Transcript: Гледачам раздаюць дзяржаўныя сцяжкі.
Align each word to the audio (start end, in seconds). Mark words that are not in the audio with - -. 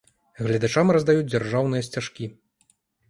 Гледачам 0.45 0.93
раздаюць 0.95 1.29
дзяржаўныя 1.33 1.87
сцяжкі. 1.89 2.31